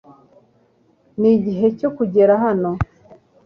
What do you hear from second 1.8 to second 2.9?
kugera hano